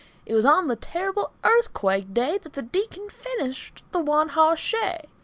It 0.25 0.33
was 0.33 0.47
on 0.47 0.67
the 0.67 0.75
terrible 0.75 1.29
Earthquake 1.43 2.11
day 2.11 2.39
That 2.39 2.53
the 2.53 2.63
Deacon 2.63 3.07
finished 3.11 3.83
the 3.91 3.99
one 3.99 4.29
hoss 4.29 4.57
shay. 4.57 5.05